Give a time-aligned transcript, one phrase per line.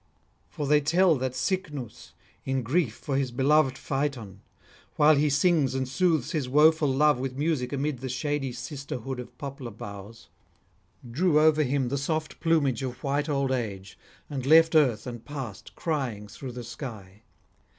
[0.49, 2.13] For they tell that Cycnus,
[2.43, 4.37] in grief for his beloved Phaëthon,
[4.95, 9.37] while he sings and soothes his woeful love with music amid the shady sisterhood of
[9.37, 10.29] poplar boughs,
[11.11, 13.95] drew over him the soft plumage of white old age,
[14.27, 17.21] and left earth and passed crying through the sky.